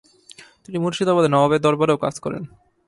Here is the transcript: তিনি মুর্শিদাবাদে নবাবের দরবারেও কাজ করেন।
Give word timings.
তিনি 0.63 0.77
মুর্শিদাবাদে 0.77 1.29
নবাবের 1.31 1.63
দরবারেও 1.65 2.01
কাজ 2.03 2.15
করেন। 2.19 2.43